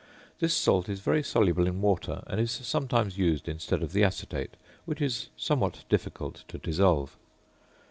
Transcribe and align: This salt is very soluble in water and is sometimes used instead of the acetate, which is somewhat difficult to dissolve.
This 0.39 0.55
salt 0.55 0.89
is 0.89 0.99
very 0.99 1.21
soluble 1.21 1.67
in 1.67 1.79
water 1.79 2.23
and 2.25 2.41
is 2.41 2.49
sometimes 2.51 3.19
used 3.19 3.47
instead 3.47 3.83
of 3.83 3.93
the 3.93 4.03
acetate, 4.03 4.55
which 4.85 4.99
is 4.99 5.29
somewhat 5.37 5.83
difficult 5.89 6.43
to 6.47 6.57
dissolve. 6.57 7.15